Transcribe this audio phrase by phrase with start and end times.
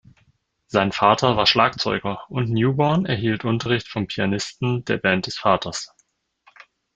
[0.65, 5.93] Sein Vater war Schlagzeuger, und Newborn erhielt Unterricht vom Pianisten der Band des Vaters.